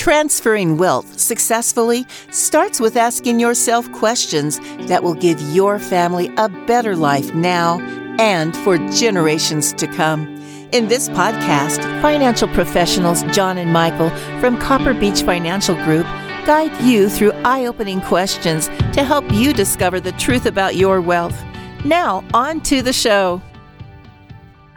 [0.00, 6.96] Transferring wealth successfully starts with asking yourself questions that will give your family a better
[6.96, 7.78] life now
[8.18, 10.26] and for generations to come.
[10.72, 14.08] In this podcast, financial professionals John and Michael
[14.40, 16.06] from Copper Beach Financial Group
[16.46, 21.38] guide you through eye opening questions to help you discover the truth about your wealth.
[21.84, 23.42] Now, on to the show.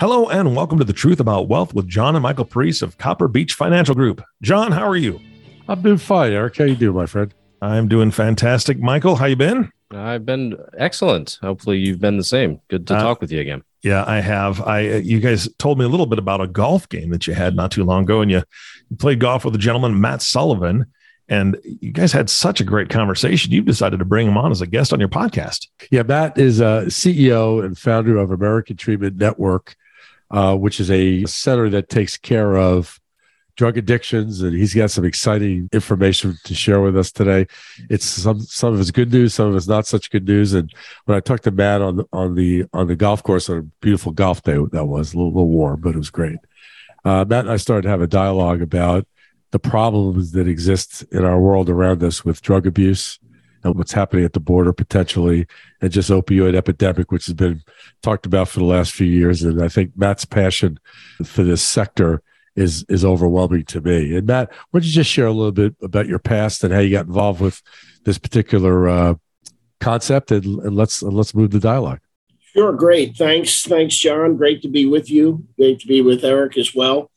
[0.03, 3.29] Hello and welcome to the Truth About Wealth with John and Michael Parise of Copper
[3.29, 4.21] Beach Financial Group.
[4.41, 5.21] John, how are you?
[5.69, 6.57] I'm doing fine, Eric.
[6.57, 7.33] How you doing, my friend?
[7.61, 8.79] I'm doing fantastic.
[8.79, 9.71] Michael, how you been?
[9.91, 11.39] I've been excellent.
[11.41, 12.59] Hopefully, you've been the same.
[12.67, 13.63] Good to uh, talk with you again.
[13.81, 14.59] Yeah, I have.
[14.59, 17.33] I uh, you guys told me a little bit about a golf game that you
[17.33, 18.43] had not too long ago, and you,
[18.89, 20.85] you played golf with a gentleman, Matt Sullivan,
[21.29, 23.53] and you guys had such a great conversation.
[23.53, 25.67] You've decided to bring him on as a guest on your podcast.
[25.91, 29.77] Yeah, Matt is a CEO and founder of American Treatment Network
[30.33, 32.99] uh, which is a center that takes care of
[33.55, 37.45] drug addictions, and he's got some exciting information to share with us today.
[37.89, 40.53] It's some some of his good news, some of it's not such good news.
[40.53, 40.73] And
[41.05, 44.11] when I talked to Matt on on the on the golf course on a beautiful
[44.11, 46.39] golf day, that was a little, little warm, but it was great.
[47.05, 49.05] Uh, Matt and I started to have a dialogue about
[49.51, 53.19] the problems that exist in our world around us with drug abuse
[53.63, 55.47] and what's happening at the border potentially,
[55.81, 57.61] and just opioid epidemic, which has been
[58.01, 59.43] talked about for the last few years.
[59.43, 60.79] And I think Matt's passion
[61.23, 62.21] for this sector
[62.55, 64.15] is is overwhelming to me.
[64.15, 66.79] And Matt, why don't you just share a little bit about your past and how
[66.79, 67.61] you got involved with
[68.03, 69.13] this particular uh,
[69.79, 71.99] concept, and, and let's and let's move the dialogue.
[72.53, 73.17] Sure, great.
[73.17, 74.37] Thanks, thanks, John.
[74.37, 75.43] Great to be with you.
[75.57, 77.09] Great to be with Eric as well.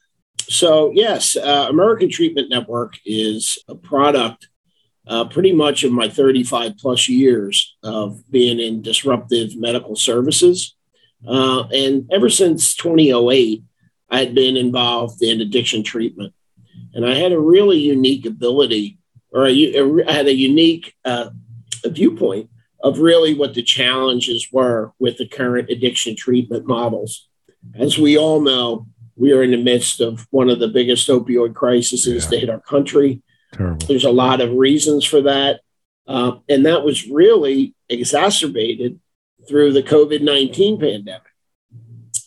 [0.48, 4.48] So, yes, uh, American Treatment Network is a product
[5.06, 10.74] uh, pretty much of my 35 plus years of being in disruptive medical services.
[11.26, 13.62] Uh, and ever since 2008,
[14.10, 16.32] I had been involved in addiction treatment.
[16.94, 18.98] And I had a really unique ability,
[19.32, 21.30] or a, I had a unique uh,
[21.84, 22.50] viewpoint
[22.82, 27.28] of really what the challenges were with the current addiction treatment models.
[27.74, 28.86] As we all know,
[29.16, 32.20] we are in the midst of one of the biggest opioid crises yeah.
[32.20, 33.22] to hit our country.
[33.56, 33.86] Terrible.
[33.86, 35.60] There's a lot of reasons for that.
[36.06, 39.00] Uh, and that was really exacerbated
[39.48, 41.22] through the COVID 19 pandemic.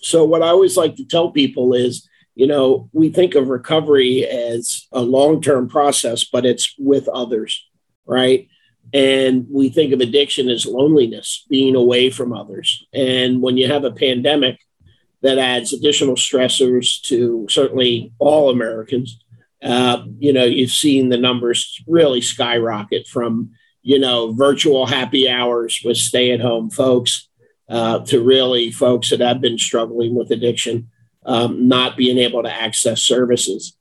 [0.02, 4.26] So, what I always like to tell people is, you know, we think of recovery
[4.26, 7.68] as a long term process, but it's with others,
[8.06, 8.48] right?
[8.94, 12.88] And we think of addiction as loneliness, being away from others.
[12.94, 14.60] And when you have a pandemic
[15.22, 19.20] that adds additional stressors to certainly all Americans,
[19.62, 25.82] uh, you know, you've seen the numbers really skyrocket from, you know, virtual happy hours
[25.84, 27.28] with stay at home folks
[27.68, 30.90] uh, to really folks that have been struggling with addiction,
[31.26, 33.76] um, not being able to access services.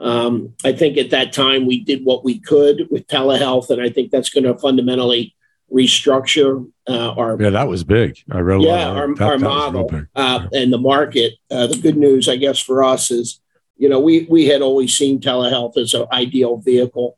[0.00, 3.90] Um, I think at that time we did what we could with telehealth, and I
[3.90, 5.34] think that's going to fundamentally
[5.72, 7.40] restructure uh, our.
[7.40, 8.18] Yeah, that was big.
[8.30, 8.62] I read.
[8.62, 11.34] Yeah, our, that, our that model uh, and the market.
[11.50, 13.40] Uh, the good news, I guess, for us is
[13.78, 17.16] you know, we we had always seen telehealth as an ideal vehicle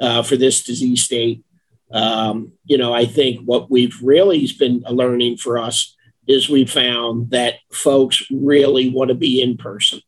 [0.00, 1.44] uh, for this disease state.
[1.92, 5.94] Um, you know, I think what we've really been learning for us
[6.26, 10.00] is we found that folks really want to be in person.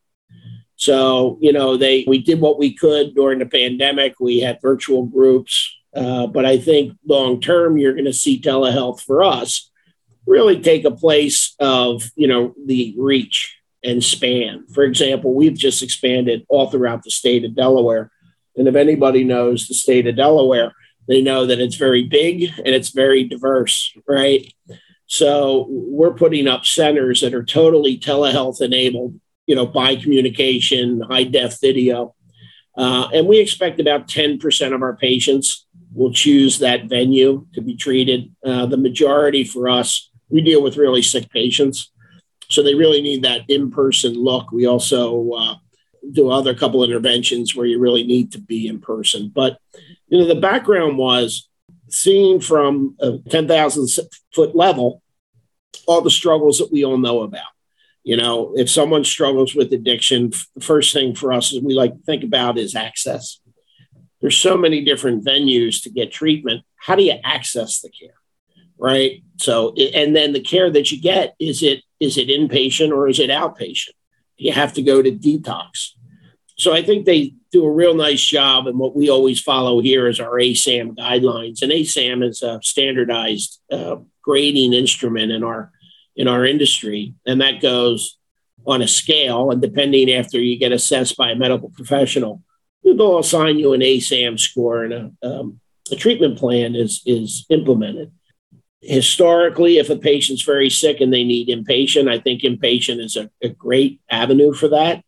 [0.77, 4.15] So, you know, they we did what we could during the pandemic.
[4.19, 9.03] We had virtual groups, uh, but I think long term, you're going to see telehealth
[9.03, 9.71] for us
[10.27, 14.67] really take a place of you know the reach and span.
[14.73, 18.11] For example, we've just expanded all throughout the state of Delaware.
[18.57, 20.73] And if anybody knows the state of Delaware,
[21.09, 24.53] they know that it's very big and it's very diverse, right?
[25.07, 31.25] So we're putting up centers that are totally telehealth enabled, you know, by communication, high
[31.25, 32.15] def video.
[32.77, 37.77] Uh, and we expect about 10% of our patients will choose that venue to be
[37.77, 38.33] treated.
[38.45, 41.91] Uh, the majority for us, we deal with really sick patients.
[42.51, 44.51] So they really need that in person look.
[44.53, 45.55] We also uh,
[46.13, 49.31] do other couple interventions where you really need to be in person.
[49.35, 49.59] But
[50.09, 51.49] you know, the background was
[51.89, 53.89] seeing from a 10,000
[54.35, 55.03] foot level
[55.87, 57.47] all the struggles that we all know about.
[58.03, 61.93] You know, if someone struggles with addiction, the first thing for us is we like
[61.93, 63.41] to think about is access.
[64.21, 66.65] There's so many different venues to get treatment.
[66.77, 68.15] How do you access the care?
[68.79, 69.23] Right.
[69.37, 73.19] So, and then the care that you get is it is it inpatient or is
[73.19, 73.95] it outpatient?
[74.37, 75.91] You have to go to detox.
[76.57, 78.67] So I think they do a real nice job.
[78.67, 81.63] And what we always follow here is our ASAM guidelines.
[81.63, 85.73] And ASAM is a standardized uh, grading instrument in our
[86.17, 88.19] in our industry, and that goes
[88.67, 89.51] on a scale.
[89.51, 92.43] And depending after you get assessed by a medical professional,
[92.85, 95.61] they'll assign you an ASAM score and a, um,
[95.91, 98.13] a treatment plan is, is implemented.
[98.83, 103.31] Historically, if a patient's very sick and they need inpatient, I think inpatient is a,
[103.43, 105.05] a great avenue for that.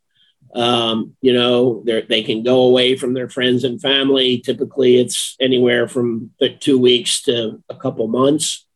[0.55, 4.39] Um, you know, they can go away from their friends and family.
[4.39, 6.31] Typically, it's anywhere from
[6.61, 8.67] two weeks to a couple months.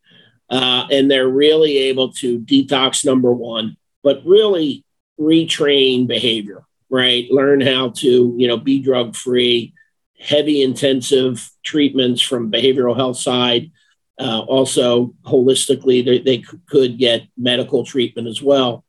[0.49, 4.85] Uh, and they're really able to detox, number one, but really
[5.21, 7.27] retrain behavior, right?
[7.31, 9.75] Learn how to, you know, be drug free,
[10.19, 13.71] heavy intensive treatments from behavioral health side.
[14.19, 18.85] Uh, also, holistically, they, they could get medical treatment as well.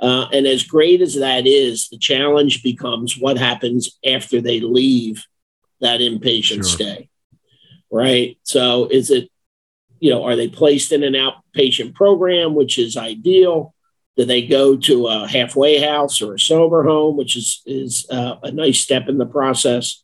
[0.00, 5.24] Uh, and as great as that is, the challenge becomes what happens after they leave
[5.80, 6.62] that inpatient sure.
[6.64, 7.08] stay,
[7.90, 8.38] right?
[8.42, 9.30] So is it,
[10.00, 13.74] you know, are they placed in an outpatient program, which is ideal?
[14.16, 18.36] Do they go to a halfway house or a sober home, which is is uh,
[18.42, 20.02] a nice step in the process,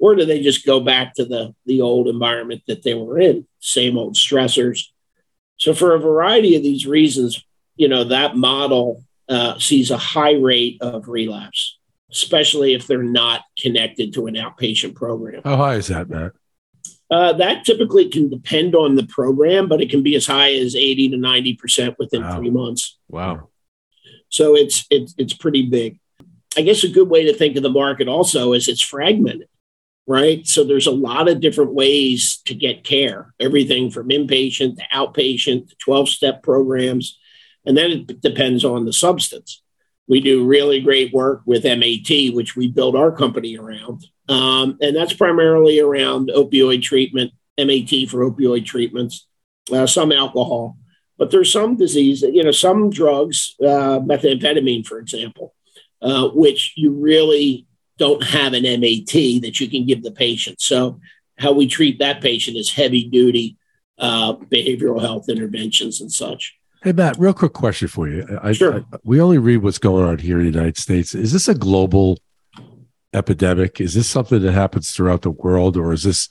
[0.00, 3.46] or do they just go back to the the old environment that they were in,
[3.60, 4.86] same old stressors?
[5.58, 7.44] So for a variety of these reasons,
[7.76, 11.78] you know, that model uh, sees a high rate of relapse,
[12.10, 15.42] especially if they're not connected to an outpatient program.
[15.44, 16.32] How high is that, Matt?
[17.10, 20.76] Uh, that typically can depend on the program, but it can be as high as
[20.76, 22.36] 80 to 90% within wow.
[22.36, 22.98] three months.
[23.08, 23.48] Wow.
[24.28, 25.98] So it's, it's, it's pretty big.
[26.56, 29.48] I guess a good way to think of the market also is it's fragmented,
[30.10, 30.44] right?
[30.44, 35.68] So there's a lot of different ways to get care, everything from inpatient to outpatient
[35.68, 37.16] to 12 step programs.
[37.64, 39.62] And then it depends on the substance.
[40.08, 44.04] We do really great work with MAT, which we build our company around.
[44.28, 49.28] Um, and that's primarily around opioid treatment, MAT for opioid treatments,
[49.72, 50.76] uh, some alcohol.
[51.18, 55.54] But there's some disease, you know, some drugs, uh, methamphetamine, for example,
[56.02, 57.68] uh, which you really
[58.00, 59.12] don't have an MAT
[59.42, 60.60] that you can give the patient.
[60.60, 60.98] So,
[61.38, 63.56] how we treat that patient is heavy duty
[63.98, 66.56] uh, behavioral health interventions and such.
[66.82, 68.26] Hey, Matt, real quick question for you.
[68.42, 68.80] I, sure.
[68.80, 71.14] I, we only read what's going on here in the United States.
[71.14, 72.18] Is this a global
[73.12, 73.80] epidemic?
[73.80, 76.30] Is this something that happens throughout the world, or is this,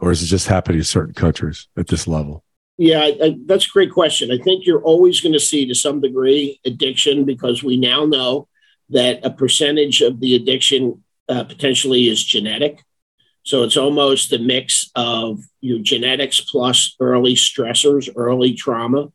[0.00, 2.44] or is it just happening in certain countries at this level?
[2.76, 4.30] Yeah, I, that's a great question.
[4.30, 8.48] I think you're always going to see, to some degree, addiction because we now know
[8.90, 12.82] that a percentage of the addiction uh, potentially is genetic.
[13.42, 19.12] So it's almost a mix of your genetics plus early stressors, early trauma.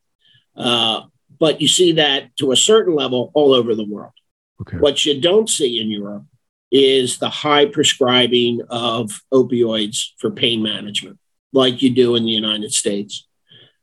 [0.55, 1.01] Uh,
[1.39, 4.13] but you see that to a certain level all over the world.
[4.61, 4.77] Okay.
[4.77, 6.23] What you don't see in Europe
[6.71, 11.19] is the high prescribing of opioids for pain management,
[11.51, 13.27] like you do in the United States.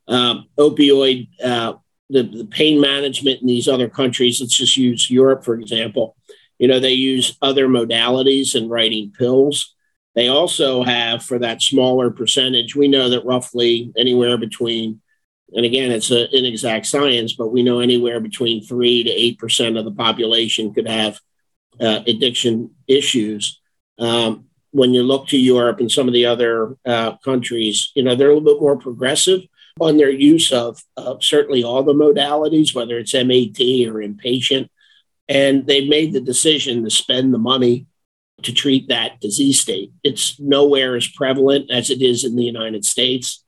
[0.07, 1.73] Um, opioid, uh,
[2.09, 6.15] the, the pain management in these other countries, let's just use Europe, for example.
[6.59, 9.73] You know, they use other modalities in writing pills.
[10.13, 15.01] They also have, for that smaller percentage, we know that roughly anywhere between
[15.53, 19.77] and again, it's an inexact science, but we know anywhere between three to eight percent
[19.77, 21.19] of the population could have
[21.79, 23.59] uh, addiction issues.
[23.97, 28.15] Um, when you look to Europe and some of the other uh, countries, you know
[28.15, 29.41] they're a little bit more progressive
[29.79, 34.69] on their use of uh, certainly all the modalities, whether it's MAT or inpatient,
[35.29, 37.85] and they've made the decision to spend the money
[38.41, 39.91] to treat that disease state.
[40.03, 43.43] It's nowhere as prevalent as it is in the United States.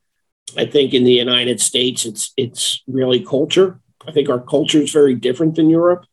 [0.55, 3.79] I think in the United States, it's it's really culture.
[4.07, 6.05] I think our culture is very different than Europe,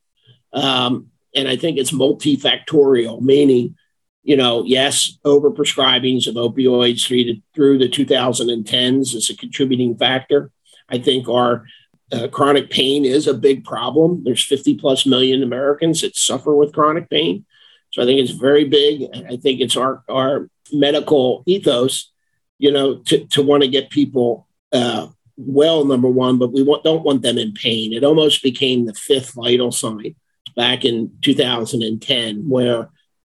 [0.52, 3.76] um, and I think it's multifactorial, meaning,
[4.22, 10.50] you know, yes, overprescribings of opioids through the, through the 2010s is a contributing factor.
[10.88, 11.64] I think our
[12.12, 14.22] uh, chronic pain is a big problem.
[14.24, 17.44] There's 50 plus million Americans that suffer with chronic pain,
[17.90, 19.08] so I think it's very big.
[19.30, 22.12] I think it's our our medical ethos
[22.58, 26.82] you know, to, to want to get people uh, well, number one, but we want,
[26.82, 27.92] don't want them in pain.
[27.92, 30.16] It almost became the fifth vital sign
[30.56, 32.90] back in 2010, where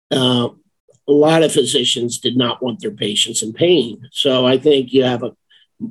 [0.10, 0.48] uh,
[1.08, 4.08] a lot of physicians did not want their patients in pain.
[4.14, 5.36] So I think you have a,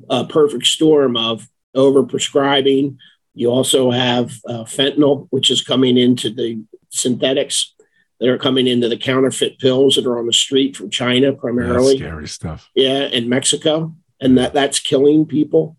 [0.09, 1.47] a perfect storm of
[1.79, 2.97] overprescribing.
[3.35, 7.75] You also have uh, fentanyl, which is coming into the synthetics
[8.19, 11.99] that are coming into the counterfeit pills that are on the street from China primarily.
[11.99, 12.69] That's scary stuff.
[12.75, 15.77] Yeah, in Mexico, and that that's killing people.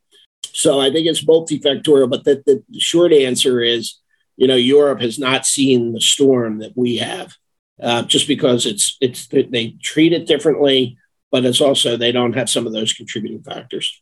[0.54, 2.10] So I think it's multifactorial.
[2.10, 4.00] But the, the, the short answer is,
[4.38, 7.36] you know, Europe has not seen the storm that we have,
[7.82, 10.98] uh, just because it's it's they treat it differently,
[11.32, 14.02] but it's also they don't have some of those contributing factors.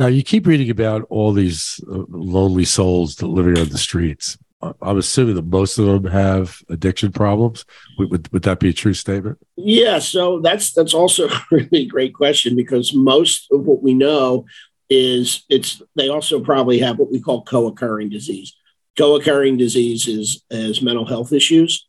[0.00, 4.36] Now you keep reading about all these uh, lonely souls that living on the streets
[4.62, 7.64] I'm assuming that most of them have addiction problems.
[7.98, 9.38] Would, would, that be a true statement?
[9.56, 10.00] Yeah.
[10.00, 14.44] So that's that's also a really great question because most of what we know
[14.90, 18.54] is it's they also probably have what we call co-occurring disease.
[18.98, 21.86] Co-occurring disease is, is mental health issues.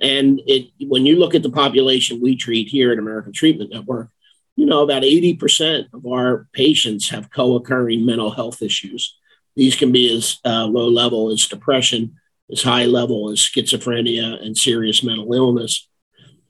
[0.00, 4.08] And it when you look at the population we treat here at American Treatment Network,
[4.64, 9.14] you know, about 80% of our patients have co-occurring mental health issues.
[9.56, 12.16] These can be as uh, low level as depression,
[12.50, 15.86] as high level as schizophrenia and serious mental illness.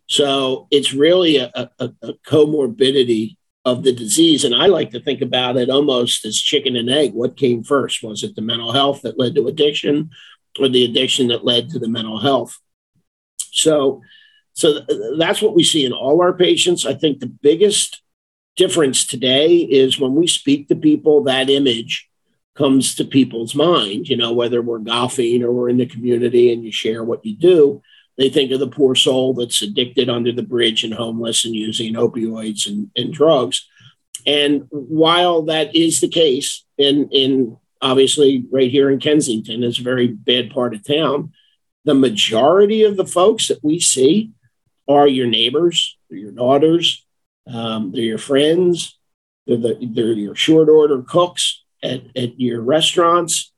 [0.06, 4.44] So it's really a, a, a, comorbidity of the disease.
[4.44, 7.14] And I like to think about it almost as chicken and egg.
[7.14, 8.04] What came first?
[8.04, 10.10] Was it the mental health that led to addiction
[10.60, 12.60] or the addiction that led to the mental health?
[13.50, 14.02] So,
[14.52, 14.82] so
[15.18, 16.86] that's what we see in all our patients.
[16.86, 18.02] I think the biggest
[18.56, 22.08] difference today is when we speak to people, that image
[22.54, 26.64] comes to people's mind, you know, whether we're golfing or we're in the community and
[26.64, 27.82] you share what you do,
[28.16, 31.94] they think of the poor soul that's addicted under the bridge and homeless and using
[31.94, 33.66] opioids and, and drugs.
[34.26, 39.82] And while that is the case, in, in obviously right here in Kensington, is a
[39.82, 41.32] very bad part of town,
[41.84, 44.30] the majority of the folks that we see
[44.88, 47.04] are your neighbors, your daughters,
[47.46, 48.98] um, they're your friends,
[49.46, 53.52] they're, the, they're your short order cooks, at, at your restaurants.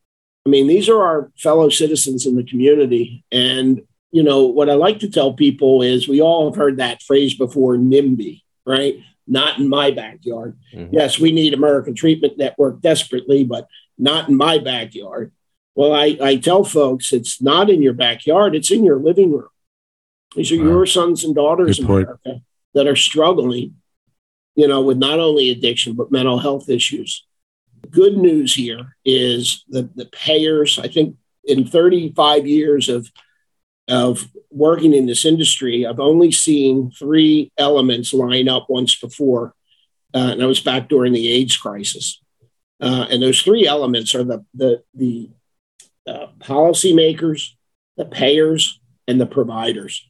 [0.44, 3.24] I mean, these are our fellow citizens in the community.
[3.32, 7.02] And, you know, what I like to tell people is we all have heard that
[7.02, 8.98] phrase before NIMBY, right?
[9.26, 10.58] Not in my backyard.
[10.74, 10.94] Mm-hmm.
[10.94, 13.66] Yes, we need American Treatment Network desperately, but
[13.98, 15.32] not in my backyard.
[15.74, 19.48] Well, I, I tell folks it's not in your backyard, it's in your living room.
[20.34, 20.64] These are wow.
[20.64, 22.40] your sons and daughters in America
[22.76, 23.74] that are struggling,
[24.54, 27.26] you know, with not only addiction, but mental health issues
[27.90, 33.10] good news here is that the payers, I think in 35 years of,
[33.88, 39.54] of working in this industry, I've only seen three elements line up once before.
[40.14, 42.20] Uh, and that was back during the AIDS crisis.
[42.80, 45.30] Uh, and those three elements are the, the, the
[46.06, 47.50] uh, policymakers,
[47.96, 50.08] the payers, and the providers.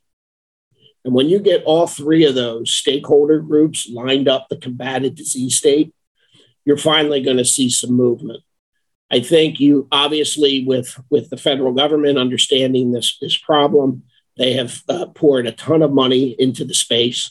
[1.07, 5.11] And when you get all three of those stakeholder groups lined up to combat a
[5.11, 5.95] disease state,
[6.65, 8.43] you're finally going to see some movement.
[9.09, 14.03] I think you obviously with with the federal government understanding this this problem,
[14.37, 17.31] they have uh, poured a ton of money into the space.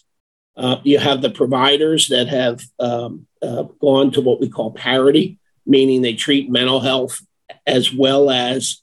[0.56, 5.38] Uh, you have the providers that have um, uh, gone to what we call parity,
[5.66, 7.20] meaning they treat mental health
[7.68, 8.82] as well as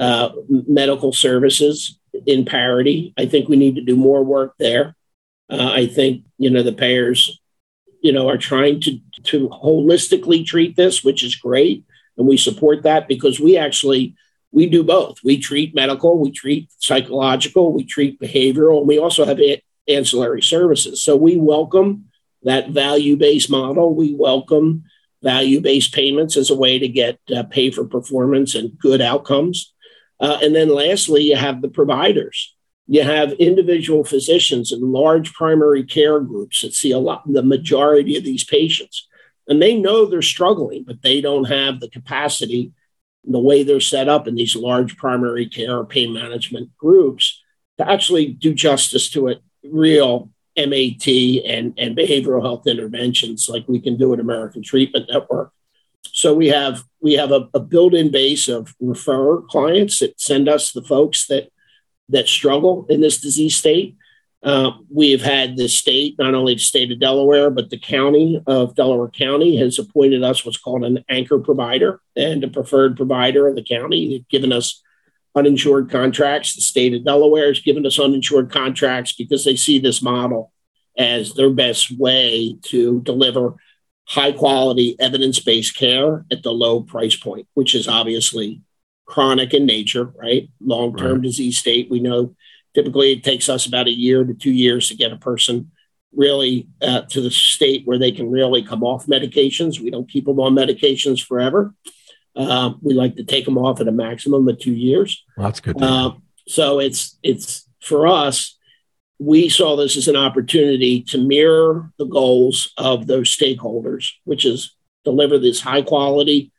[0.00, 1.96] uh, medical services
[2.26, 3.14] in parity.
[3.16, 4.94] I think we need to do more work there.
[5.50, 7.40] Uh, I think you know the payers
[8.02, 11.84] you know, are trying to, to holistically treat this, which is great.
[12.18, 14.16] And we support that because we actually,
[14.50, 15.18] we do both.
[15.24, 19.40] We treat medical, we treat psychological, we treat behavioral, and we also have
[19.88, 21.00] ancillary services.
[21.00, 22.06] So we welcome
[22.42, 23.94] that value-based model.
[23.94, 24.84] We welcome
[25.22, 29.72] value-based payments as a way to get uh, pay for performance and good outcomes.
[30.22, 32.54] Uh, and then lastly, you have the providers
[32.86, 38.16] you have individual physicians and large primary care groups that see a lot, the majority
[38.16, 39.08] of these patients.
[39.48, 42.72] And they know they're struggling, but they don't have the capacity,
[43.24, 47.40] the way they're set up in these large primary care pain management groups
[47.78, 53.80] to actually do justice to it, real MAT and, and behavioral health interventions like we
[53.80, 55.52] can do at American Treatment Network.
[56.12, 60.72] So we have we have a, a built-in base of referrer clients that send us
[60.72, 61.50] the folks that
[62.10, 63.96] that struggle in this disease state.
[64.42, 68.74] Uh, we've had the state, not only the state of Delaware, but the county of
[68.74, 73.54] Delaware County has appointed us what's called an anchor provider and a preferred provider of
[73.54, 74.08] the county.
[74.08, 74.82] They've given us
[75.34, 76.54] uninsured contracts.
[76.56, 80.52] The state of Delaware has given us uninsured contracts because they see this model
[80.98, 83.54] as their best way to deliver
[84.06, 88.62] high quality evidence based care at the low price point, which is obviously
[89.06, 90.48] chronic in nature, right?
[90.60, 91.22] Long term right.
[91.22, 91.90] disease state.
[91.90, 92.34] We know
[92.74, 95.70] typically it takes us about a year to two years to get a person
[96.14, 99.80] really uh, to the state where they can really come off medications.
[99.80, 101.74] We don't keep them on medications forever.
[102.34, 105.22] Uh, we like to take them off at a maximum of two years.
[105.36, 105.80] Well, that's good.
[105.80, 106.12] Uh,
[106.48, 108.58] so it's it's for us.
[109.18, 114.74] We saw this as an opportunity to mirror the goals of those stakeholders, which is
[115.04, 116.52] deliver this high quality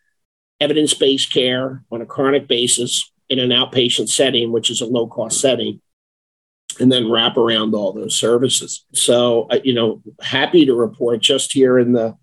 [0.60, 5.08] evidence based care on a chronic basis in an outpatient setting, which is a low
[5.08, 5.82] cost setting,
[6.80, 8.86] and then wrap around all those services.
[8.94, 12.16] So, uh, you know, happy to report just here in the,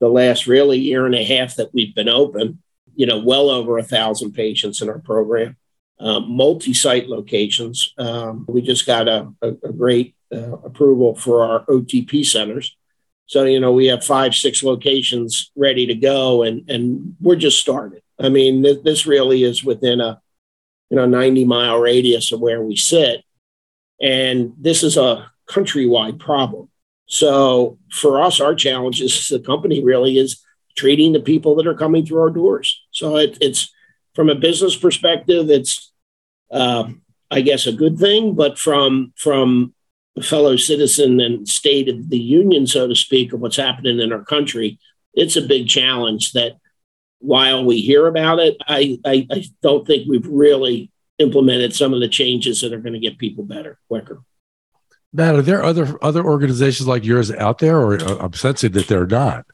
[0.00, 2.62] the last really year and a half that we've been open,
[2.94, 5.56] you know, well over a thousand patients in our program.
[6.00, 7.92] Uh, multi-site locations.
[7.98, 12.76] Um, we just got a, a, a great uh, approval for our OTP centers.
[13.26, 17.60] So, you know, we have five, six locations ready to go and, and we're just
[17.60, 18.02] started.
[18.18, 20.20] I mean, th- this really is within a,
[20.88, 23.22] you know, 90 mile radius of where we sit.
[24.00, 26.70] And this is a countrywide problem.
[27.06, 30.42] So for us, our challenge is the company really is
[30.76, 32.82] treating the people that are coming through our doors.
[32.90, 33.70] So it, it's
[34.14, 35.89] from a business perspective, it's,
[36.50, 38.34] um, I guess, a good thing.
[38.34, 39.74] But from from
[40.22, 44.24] fellow citizen and state of the union, so to speak, of what's happening in our
[44.24, 44.78] country,
[45.14, 46.56] it's a big challenge that
[47.20, 52.00] while we hear about it, I, I, I don't think we've really implemented some of
[52.00, 54.22] the changes that are going to get people better quicker.
[55.12, 58.86] Matt, are there other other organizations like yours out there, or uh, I'm sensing that
[58.86, 59.44] they're not?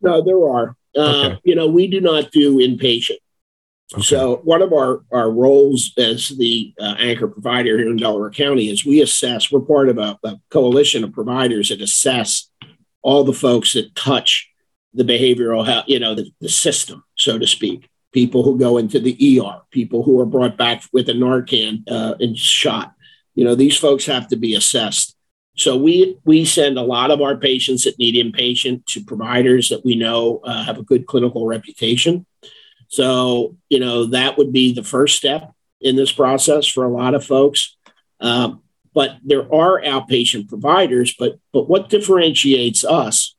[0.00, 0.76] No, there are.
[0.96, 1.38] Uh, okay.
[1.44, 3.18] You know, we do not do inpatient.
[3.94, 4.02] Okay.
[4.02, 8.70] So one of our, our roles as the uh, anchor provider here in Delaware County
[8.70, 12.48] is we assess, we're part of a, a, coalition of providers that assess
[13.02, 14.50] all the folks that touch
[14.94, 17.88] the behavioral health, you know, the, the system, so to speak.
[18.12, 22.14] People who go into the ER, people who are brought back with a Narcan uh,
[22.20, 22.92] and shot.
[23.34, 25.16] You know, these folks have to be assessed.
[25.56, 29.84] So we we send a lot of our patients that need inpatient to providers that
[29.84, 32.26] we know uh, have a good clinical reputation
[32.92, 37.14] so, you know, that would be the first step in this process for a lot
[37.14, 37.74] of folks.
[38.20, 43.34] Um, but there are outpatient providers, but but what differentiates us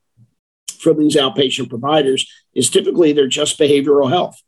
[0.80, 4.42] from these outpatient providers is typically they're just behavioral health.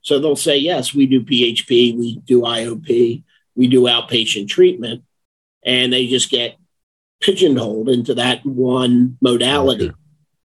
[0.00, 3.22] So they'll say, yes, we do PHP, we do IOP,
[3.54, 5.04] we do outpatient treatment,
[5.64, 6.56] and they just get
[7.20, 9.90] pigeonholed into that one modality.
[9.90, 9.96] Okay.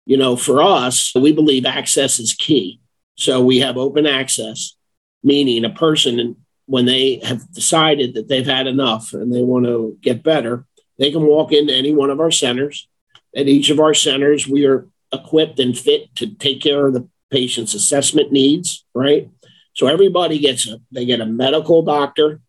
[0.06, 2.82] You know, for us, we believe access is key.
[3.16, 4.76] So we have open access,
[5.24, 9.98] meaning a person, when they have decided that they've had enough and they want to
[10.02, 10.66] get better,
[10.98, 12.88] they can walk into any one of our centers.
[13.36, 17.08] At each of our centers, we are equipped and fit to take care of the
[17.32, 19.30] patient's assessment needs, right?
[19.74, 22.40] So everybody gets a they get a medical doctor,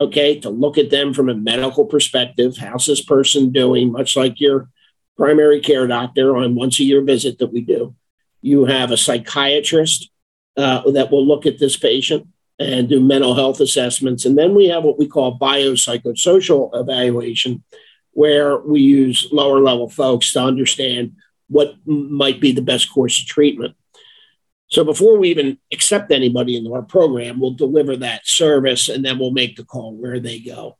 [0.00, 2.56] okay, to look at them from a medical perspective.
[2.58, 3.92] How's this person doing?
[3.92, 4.68] Much like your
[5.16, 7.94] primary care doctor on once a year visit that we do.
[8.42, 10.10] You have a psychiatrist
[10.56, 12.26] uh, that will look at this patient
[12.58, 14.24] and do mental health assessments.
[14.24, 17.64] And then we have what we call biopsychosocial evaluation,
[18.12, 21.16] where we use lower level folks to understand
[21.48, 23.74] what might be the best course of treatment.
[24.68, 29.18] So before we even accept anybody into our program, we'll deliver that service and then
[29.18, 30.76] we'll make the call where they go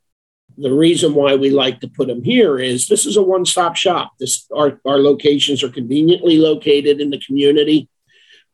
[0.61, 4.13] the reason why we like to put them here is this is a one-stop shop.
[4.21, 7.89] This our, our locations are conveniently located in the community.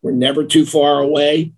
[0.03, 1.53] We're never too far away.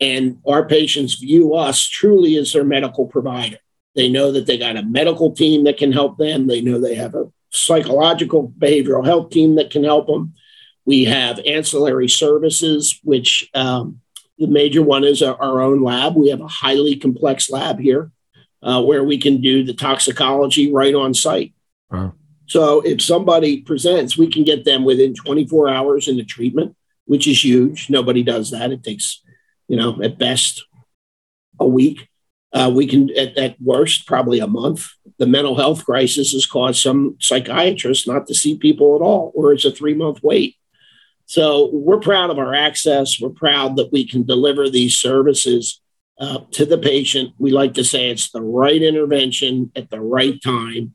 [0.00, 3.58] And our patients view us truly as their medical provider.
[3.94, 6.46] They know that they got a medical team that can help them.
[6.46, 10.34] They know they have a psychological behavioral health team that can help them.
[10.84, 14.00] We have ancillary services, which um,
[14.36, 16.16] the major one is our, our own lab.
[16.16, 18.10] We have a highly complex lab here
[18.64, 21.52] uh, where we can do the toxicology right on site.
[21.90, 22.14] Wow.
[22.46, 26.74] So if somebody presents, we can get them within 24 hours in the treatment,
[27.04, 27.90] which is huge.
[27.90, 28.72] Nobody does that.
[28.72, 29.22] It takes,
[29.68, 30.64] you know, at best
[31.60, 32.08] a week.
[32.52, 34.86] Uh, we can, at, at worst, probably a month.
[35.18, 39.52] The mental health crisis has caused some psychiatrists not to see people at all, or
[39.52, 40.56] it's a three month wait.
[41.26, 43.20] So we're proud of our access.
[43.20, 45.80] We're proud that we can deliver these services
[46.18, 47.32] uh, to the patient.
[47.38, 50.94] We like to say it's the right intervention at the right time,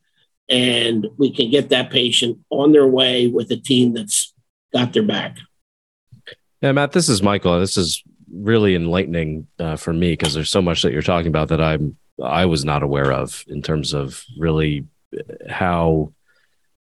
[0.49, 4.33] and we can get that patient on their way with a team that's
[4.73, 5.37] got their back.
[6.61, 7.59] Yeah, Matt, this is Michael.
[7.59, 11.49] This is really enlightening uh, for me because there's so much that you're talking about
[11.49, 14.85] that I'm I was not aware of in terms of really
[15.49, 16.13] how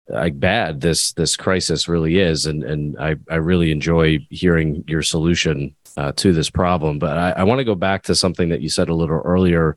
[0.08, 5.04] like bad this this crisis really is and and I I really enjoy hearing your
[5.04, 6.98] solution uh, to this problem.
[6.98, 9.76] But I, I want to go back to something that you said a little earlier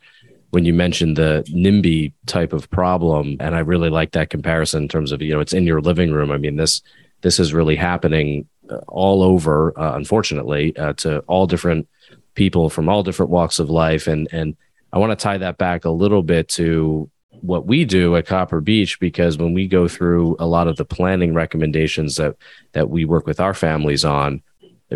[0.50, 4.88] when you mentioned the NIMBY type of problem, and I really like that comparison in
[4.88, 6.30] terms of you know it's in your living room.
[6.30, 6.80] I mean this
[7.22, 11.88] this is really happening uh, all over, uh, unfortunately, uh, to all different
[12.34, 14.56] people from all different walks of life, and and
[14.92, 18.60] I want to tie that back a little bit to what we do at Copper
[18.60, 22.36] Beach because when we go through a lot of the planning recommendations that
[22.74, 24.40] that we work with our families on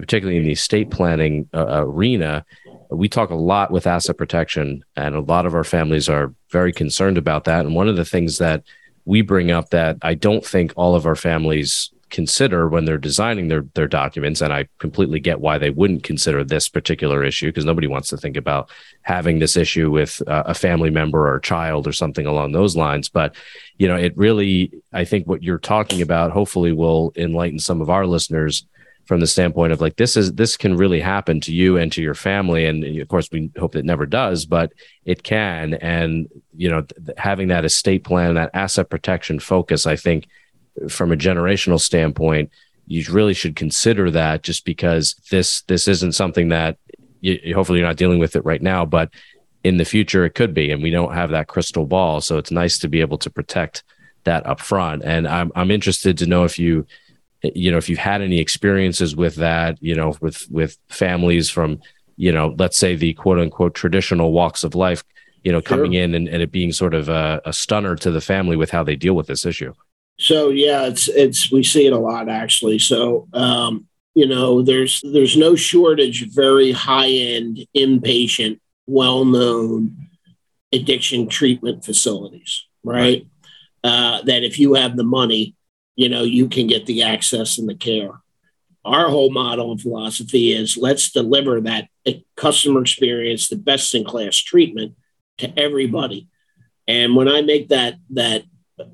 [0.01, 2.45] particularly in the estate planning uh, arena,
[2.91, 6.73] we talk a lot with asset protection, and a lot of our families are very
[6.73, 7.65] concerned about that.
[7.65, 8.63] And one of the things that
[9.05, 13.49] we bring up that I don't think all of our families consider when they're designing
[13.49, 17.65] their their documents and I completely get why they wouldn't consider this particular issue because
[17.65, 18.71] nobody wants to think about
[19.03, 22.77] having this issue with uh, a family member or a child or something along those
[22.77, 23.35] lines but
[23.79, 27.91] you know it really I think what you're talking about hopefully will enlighten some of
[27.91, 28.65] our listeners
[29.07, 32.03] from the standpoint of like this is this can really happen to you and to
[32.03, 32.67] your family.
[32.67, 34.73] And of course we hope it never does but
[35.05, 35.75] it can.
[35.75, 40.27] And you know th- having that estate plan that asset protection focus i think
[40.89, 42.51] from a generational standpoint
[42.87, 46.79] you really should consider that just because this this isn't something that
[47.21, 49.11] you, hopefully you're not dealing with it right now but
[49.65, 50.71] in the future it could be.
[50.71, 52.21] And we don't have that crystal ball.
[52.21, 53.83] So it's nice to be able to protect
[54.23, 56.85] that up front and i'm i'm interested to know if you
[57.55, 61.81] you know if you've had any experiences with that you know with with families from
[62.17, 65.05] you know let's say the quote unquote traditional walks of life
[65.43, 66.03] you know coming sure.
[66.03, 68.83] in and, and, it being sort of a, a stunner to the family with how
[68.83, 69.73] they deal with this issue
[70.19, 75.03] so yeah it's it's we see it a lot actually so um you know there's
[75.13, 80.09] there's no shortage of very high end inpatient well known
[80.73, 83.27] addiction treatment facilities right, right.
[83.85, 85.55] Uh, that if you have the money
[85.97, 88.13] you know, you can get the access and the care.
[88.85, 91.89] Our whole model and philosophy is let's deliver that
[92.37, 94.95] customer experience, the best in class treatment
[95.39, 96.29] to everybody.
[96.87, 98.45] And when I make that that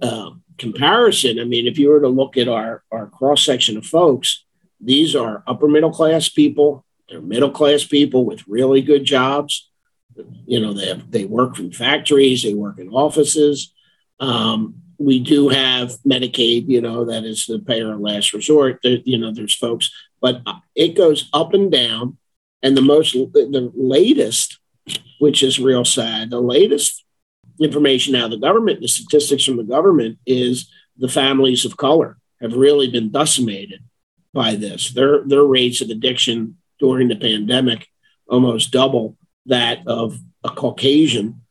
[0.00, 3.84] uh, comparison, I mean, if you were to look at our our cross section of
[3.84, 4.44] folks,
[4.80, 6.86] these are upper middle class people.
[7.08, 9.68] They're middle class people with really good jobs.
[10.46, 13.72] You know, they have, they work in factories, they work in offices.
[14.20, 18.80] Um, we do have Medicaid, you know, that is the payer of last resort.
[18.82, 20.42] you know, there's folks, but
[20.74, 22.18] it goes up and down.
[22.62, 24.58] And the most, the latest,
[25.18, 27.04] which is real sad, the latest
[27.60, 32.18] information out of the government, the statistics from the government is the families of color
[32.40, 33.82] have really been decimated
[34.32, 34.90] by this.
[34.90, 37.88] Their, their rates of addiction during the pandemic
[38.28, 41.42] almost double that of a Caucasian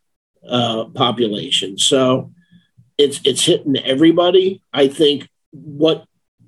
[0.47, 1.77] uh, population.
[1.77, 2.31] So,
[3.01, 4.61] it's it's hitting everybody.
[4.71, 6.05] I think what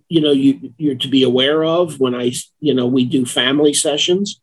[0.07, 3.73] you know you you're to be aware of when I you know we do family
[3.73, 4.39] sessions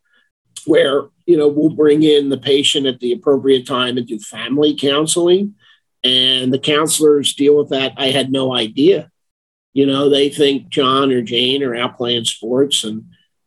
[0.66, 4.74] where you know we'll bring in the patient at the appropriate time and do family
[4.76, 5.54] counseling.
[6.02, 7.92] And the counselors deal with that.
[7.98, 9.10] I had no idea.
[9.72, 13.04] You know they think john or jane are out playing sports and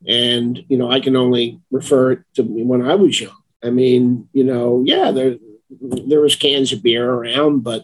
[0.07, 3.35] and you know i can only refer to me when i was young.
[3.61, 5.35] I mean you know yeah there
[5.81, 7.83] there was cans of beer around but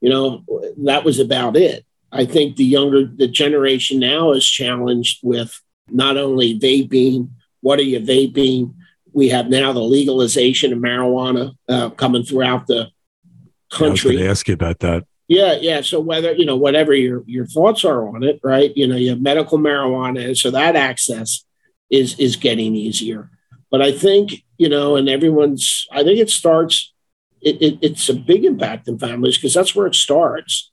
[0.00, 0.44] you know,
[0.84, 1.84] that was about it.
[2.12, 7.30] I think the younger, the generation now is challenged with not only vaping,
[7.60, 8.74] what are you vaping?
[9.12, 12.90] We have now the legalization of marijuana uh, coming throughout the
[13.72, 14.18] country.
[14.18, 15.04] I was ask you about that.
[15.28, 15.80] Yeah, yeah.
[15.80, 18.72] So whether you know whatever your your thoughts are on it, right?
[18.76, 21.44] You know, you have medical marijuana, so that access
[21.90, 23.30] is is getting easier.
[23.70, 25.86] But I think you know, and everyone's.
[25.90, 26.94] I think it starts
[27.46, 30.72] it, it, it's a big impact in families because that's where it starts.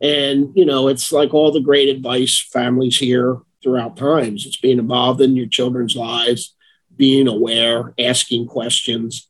[0.00, 4.46] And, you know, it's like all the great advice families hear throughout times.
[4.46, 6.56] It's being involved in your children's lives,
[6.96, 9.28] being aware, asking questions.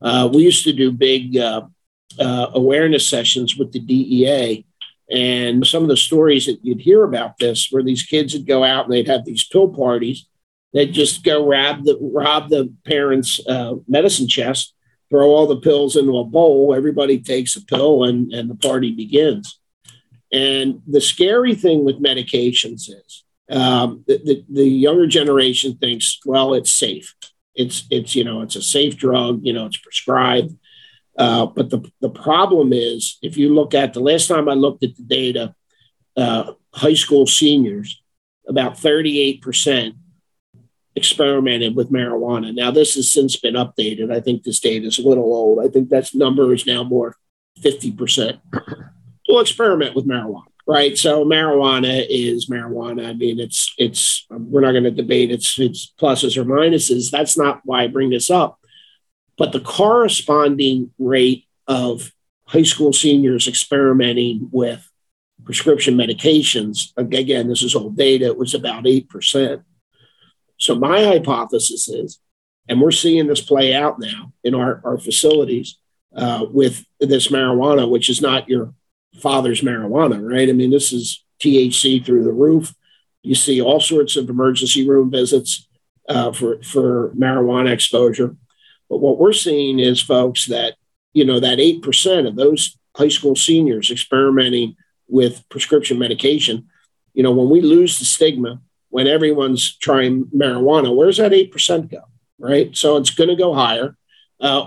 [0.00, 1.62] Uh, we used to do big uh,
[2.18, 4.66] uh, awareness sessions with the DEA.
[5.12, 8.64] And some of the stories that you'd hear about this, where these kids would go
[8.64, 10.26] out and they'd have these pill parties.
[10.72, 14.74] They'd just go rob the rob the parents' uh, medicine chest
[15.12, 18.92] throw all the pills into a bowl, everybody takes a pill, and, and the party
[18.92, 19.60] begins.
[20.32, 26.54] And the scary thing with medications is um, the, the, the, younger generation thinks, well,
[26.54, 27.14] it's safe.
[27.54, 29.40] It's it's you know it's a safe drug.
[29.42, 30.56] You know it's prescribed.
[31.18, 34.82] Uh, but the the problem is, if you look at the last time I looked
[34.82, 35.54] at the data,
[36.16, 38.00] uh, high school seniors,
[38.48, 39.96] about thirty eight percent
[40.94, 42.54] experimented with marijuana.
[42.54, 44.12] Now, this has since been updated.
[44.12, 45.64] I think this data is a little old.
[45.64, 47.16] I think that number is now more
[47.60, 48.40] 50%.
[49.28, 50.98] We'll experiment with marijuana, right?
[50.98, 53.08] So marijuana is marijuana.
[53.08, 57.10] I mean, it's, it's, um, we're not going to debate its, its pluses or minuses.
[57.10, 58.58] That's not why I bring this up.
[59.38, 62.12] But the corresponding rate of
[62.46, 64.86] high school seniors experimenting with
[65.44, 69.62] prescription medications, again, this is old data, it was about 8%.
[70.62, 72.20] So my hypothesis is,
[72.68, 75.76] and we're seeing this play out now in our, our facilities
[76.16, 78.72] uh, with this marijuana, which is not your
[79.20, 80.48] father's marijuana, right?
[80.48, 82.72] I mean, this is THC through the roof.
[83.24, 85.66] You see all sorts of emergency room visits
[86.08, 88.36] uh, for, for marijuana exposure.
[88.88, 90.76] But what we're seeing is, folks, that,
[91.12, 94.76] you know, that 8% of those high school seniors experimenting
[95.08, 96.68] with prescription medication,
[97.14, 98.60] you know, when we lose the stigma,
[98.92, 102.02] when everyone's trying marijuana, where's that 8% go?
[102.38, 102.76] Right.
[102.76, 103.96] So it's going to go higher.
[104.38, 104.66] Uh,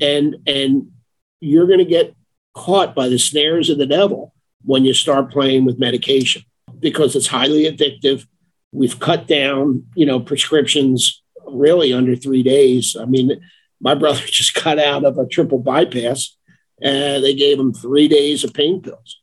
[0.00, 0.92] and, and
[1.40, 2.14] you're going to get
[2.54, 6.42] caught by the snares of the devil when you start playing with medication
[6.78, 8.24] because it's highly addictive.
[8.70, 12.94] We've cut down, you know, prescriptions really under three days.
[12.94, 13.32] I mean,
[13.80, 16.36] my brother just got out of a triple bypass
[16.80, 19.20] and they gave him three days of pain pills,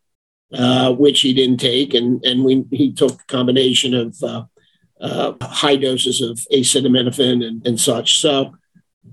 [0.53, 1.93] uh, which he didn't take.
[1.93, 4.43] And, and we, he took a combination of uh,
[5.01, 8.19] uh, high doses of acetaminophen and, and such.
[8.19, 8.55] So,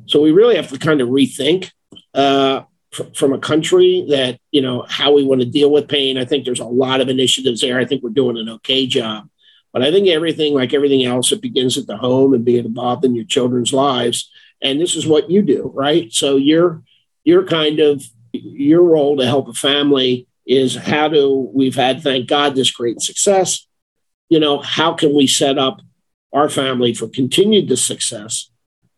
[0.07, 1.71] so we really have to kind of rethink
[2.15, 6.19] uh, fr- from a country that, you know, how we want to deal with pain.
[6.19, 7.79] I think there's a lot of initiatives there.
[7.79, 9.29] I think we're doing an okay job.
[9.73, 13.05] But I think everything, like everything else, it begins at the home and being involved
[13.05, 14.29] in your children's lives.
[14.61, 16.13] And this is what you do, right?
[16.13, 16.83] So you're
[17.25, 22.29] you're kind of your role to help a family is how do we've had, thank
[22.29, 23.67] God, this great success.
[24.29, 25.81] You know, how can we set up
[26.33, 28.51] our family for continued success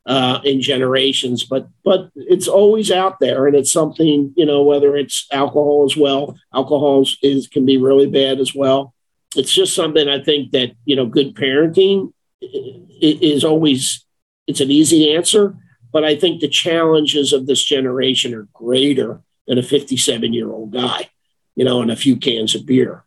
[0.07, 1.45] uh, in generations?
[1.45, 5.97] But but it's always out there, and it's something you know whether it's alcohol as
[5.97, 6.37] well.
[6.55, 8.95] Alcohol is can be really bad as well.
[9.37, 14.05] It's just something I think that you know good parenting is always
[14.47, 15.57] it's an easy answer
[15.93, 20.73] but I think the challenges of this generation are greater than a 57 year old
[20.73, 21.11] guy,
[21.55, 23.05] you know, and a few cans of beer.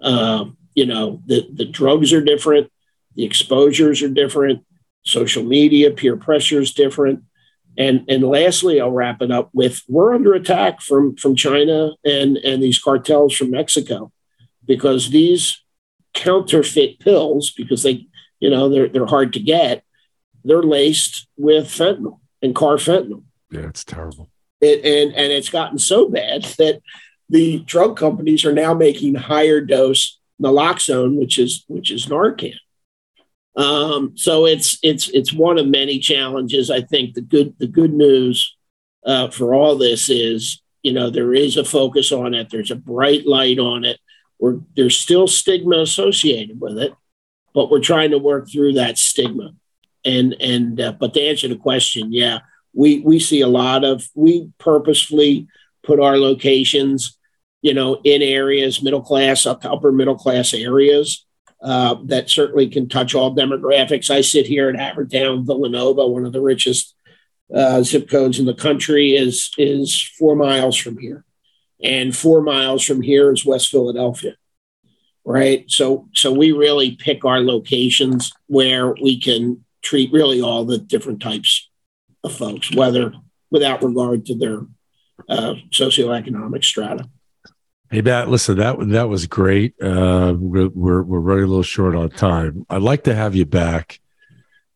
[0.00, 2.70] Um, you know, the, the drugs are different,
[3.14, 4.64] the exposures are different,
[5.04, 7.22] social media, peer pressure is different.
[7.78, 12.36] And, and lastly, I'll wrap it up with we're under attack from, from China and,
[12.38, 14.12] and these cartels from Mexico
[14.66, 15.62] because these
[16.14, 18.06] counterfeit pills, because they,
[18.40, 19.82] you know, they're, they're hard to get,
[20.44, 23.22] they're laced with fentanyl and carfentanil.
[23.50, 24.30] Yeah, it's terrible.
[24.60, 26.80] It, and and it's gotten so bad that
[27.28, 32.54] the drug companies are now making higher dose naloxone, which is which is Narcan.
[33.56, 36.70] Um, so it's it's it's one of many challenges.
[36.70, 38.54] I think the good the good news
[39.04, 42.50] uh, for all this is you know there is a focus on it.
[42.50, 43.98] There's a bright light on it.
[44.38, 46.92] We're, there's still stigma associated with it,
[47.54, 49.54] but we're trying to work through that stigma
[50.06, 52.38] and and uh, but to answer the question, yeah,
[52.72, 55.48] we we see a lot of we purposefully
[55.82, 57.15] put our locations,
[57.66, 61.26] you know, in areas middle class up to upper middle class areas
[61.62, 64.10] uh, that certainly can touch all demographics.
[64.10, 66.94] I sit here in Havertown, Villanova, one of the richest
[67.54, 71.24] uh, zip codes in the country, is is four miles from here,
[71.82, 74.34] and four miles from here is West Philadelphia
[75.28, 80.78] right so so we really pick our locations where we can treat really all the
[80.78, 81.70] different types
[82.24, 83.12] of folks, whether
[83.50, 84.60] without regard to their
[85.28, 87.08] uh, socioeconomic strata.
[87.88, 89.80] Hey Matt, listen that that was great.
[89.80, 92.66] Uh, we're, we're we're running a little short on time.
[92.68, 94.00] I'd like to have you back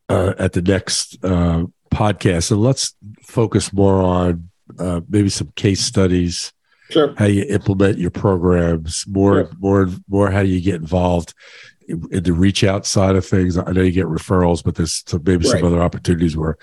[0.07, 5.81] uh, at the next uh, podcast, and let's focus more on uh, maybe some case
[5.81, 6.53] studies,
[6.89, 7.13] sure.
[7.17, 9.51] how you implement your programs, more sure.
[9.59, 11.33] more more how you get involved
[11.89, 13.57] in the reach out side of things.
[13.57, 15.59] I know you get referrals, but there's some, maybe right.
[15.59, 16.57] some other opportunities where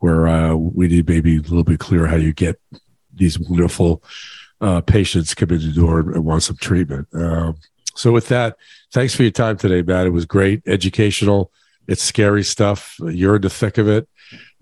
[0.00, 2.60] where uh, we need maybe a little bit clearer how you get
[3.14, 4.02] these wonderful
[4.60, 7.08] uh, patients come in the door and want some treatment.
[7.14, 7.56] Um,
[7.94, 8.56] so with that,
[8.92, 10.06] thanks for your time today, Matt.
[10.06, 11.52] It was great, educational.
[11.88, 12.96] It's scary stuff.
[13.00, 14.08] You're in the thick of it.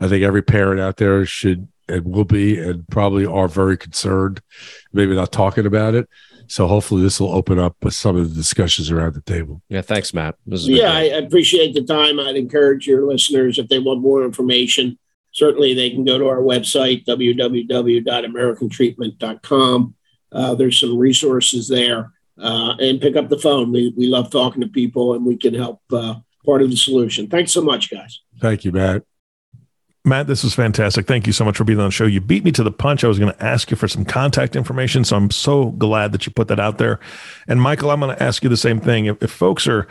[0.00, 4.40] I think every parent out there should and will be and probably are very concerned,
[4.92, 6.08] maybe not talking about it.
[6.46, 9.62] So hopefully this will open up some of the discussions around the table.
[9.68, 10.36] Yeah, thanks, Matt.
[10.46, 12.20] Yeah, I appreciate the time.
[12.20, 14.98] I'd encourage your listeners if they want more information,
[15.34, 19.94] certainly they can go to our website www.americantreatment.com.
[20.32, 23.70] Uh, there's some resources there, uh, and pick up the phone.
[23.70, 27.28] We we love talking to people, and we can help uh, part of the solution.
[27.28, 28.20] Thanks so much, guys.
[28.40, 29.04] Thank you, Matt.
[30.06, 31.06] Matt, this was fantastic.
[31.06, 32.04] Thank you so much for being on the show.
[32.04, 33.04] You beat me to the punch.
[33.04, 36.26] I was going to ask you for some contact information, so I'm so glad that
[36.26, 37.00] you put that out there.
[37.48, 39.06] And Michael, I'm going to ask you the same thing.
[39.06, 39.88] If, if folks are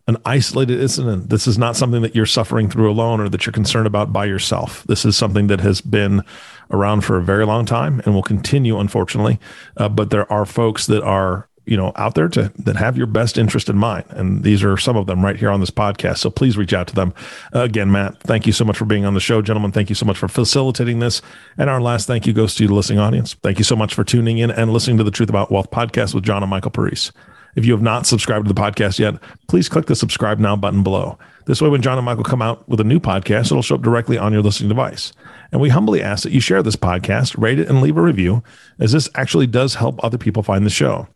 [0.07, 1.29] an isolated incident.
[1.29, 4.25] This is not something that you're suffering through alone or that you're concerned about by
[4.25, 4.83] yourself.
[4.83, 6.23] This is something that has been
[6.71, 9.39] around for a very long time and will continue, unfortunately.
[9.75, 13.07] Uh, but there are folks that are you know out there to that have your
[13.07, 16.17] best interest in mind and these are some of them right here on this podcast
[16.17, 17.13] so please reach out to them
[17.51, 20.05] again matt thank you so much for being on the show gentlemen thank you so
[20.05, 21.21] much for facilitating this
[21.57, 24.03] and our last thank you goes to the listening audience thank you so much for
[24.03, 27.11] tuning in and listening to the truth about wealth podcast with john and michael Parise.
[27.57, 29.15] If you have not subscribed to the podcast yet,
[29.47, 31.17] please click the subscribe now button below.
[31.47, 33.81] This way, when John and Michael come out with a new podcast, it'll show up
[33.81, 35.11] directly on your listening device.
[35.51, 38.43] And we humbly ask that you share this podcast, rate it, and leave a review,
[38.79, 41.07] as this actually does help other people find the show.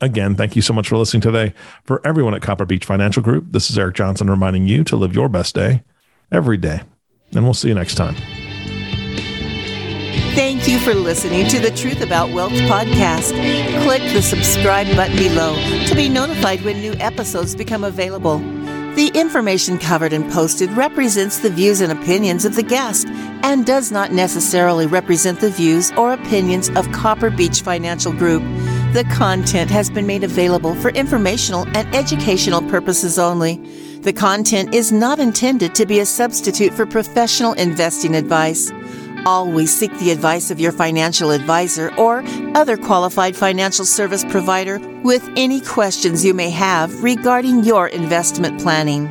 [0.00, 1.52] Again, thank you so much for listening today.
[1.84, 5.14] For everyone at Copper Beach Financial Group, this is Eric Johnson reminding you to live
[5.14, 5.82] your best day
[6.32, 6.80] every day.
[7.32, 8.16] And we'll see you next time.
[10.34, 13.32] Thank you for listening to the Truth About Wealth podcast.
[13.82, 15.54] Click the subscribe button below
[15.86, 18.38] to be notified when new episodes become available.
[18.94, 23.92] The information covered and posted represents the views and opinions of the guest and does
[23.92, 28.42] not necessarily represent the views or opinions of Copper Beach Financial Group.
[28.92, 33.54] The content has been made available for informational and educational purposes only.
[34.00, 38.72] The content is not intended to be a substitute for professional investing advice.
[39.24, 42.24] Always seek the advice of your financial advisor or
[42.56, 49.06] other qualified financial service provider with any questions you may have regarding your investment planning.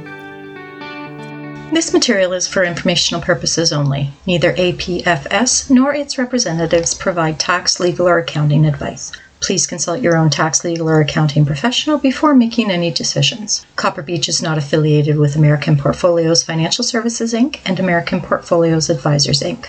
[1.74, 4.12] This material is for informational purposes only.
[4.28, 9.14] Neither APFS nor its representatives provide tax, legal, or accounting advice.
[9.42, 13.66] Please consult your own tax, legal, or accounting professional before making any decisions.
[13.78, 17.60] Copper Beach is not affiliated with American Portfolios Financial Services Inc.
[17.66, 19.68] and American Portfolios Advisors Inc.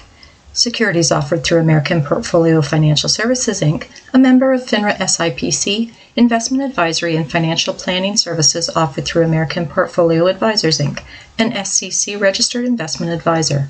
[0.52, 7.14] Securities offered through American Portfolio Financial Services Inc., a member of FINRA SIPC, investment advisory
[7.14, 11.04] and financial planning services offered through American Portfolio Advisors Inc.,
[11.38, 13.68] an SEC registered investment advisor.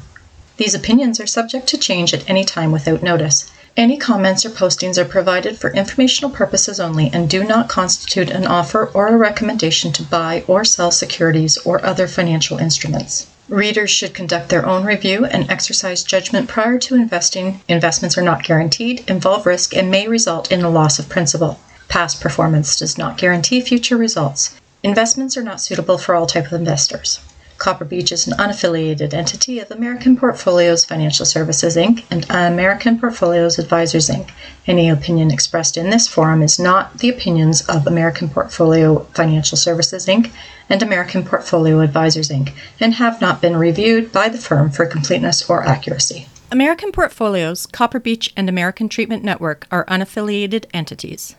[0.57, 3.53] These opinions are subject to change at any time without notice.
[3.77, 8.47] Any comments or postings are provided for informational purposes only and do not constitute an
[8.47, 13.29] offer or a recommendation to buy or sell securities or other financial instruments.
[13.49, 17.61] Readers should conduct their own review and exercise judgment prior to investing.
[17.69, 21.59] Investments are not guaranteed, involve risk, and may result in a loss of principal.
[21.89, 24.55] Past performance does not guarantee future results.
[24.83, 27.19] Investments are not suitable for all type of investors.
[27.61, 32.05] Copper Beach is an unaffiliated entity of American Portfolios Financial Services Inc.
[32.11, 34.31] and American Portfolios Advisors Inc.
[34.67, 40.07] Any opinion expressed in this forum is not the opinions of American Portfolio Financial Services
[40.07, 40.33] Inc.
[40.71, 42.55] and American Portfolio Advisors Inc.
[42.81, 46.29] and have not been reviewed by the firm for completeness or accuracy.
[46.51, 51.37] American Portfolios, Copper Beach, and American Treatment Network are unaffiliated entities.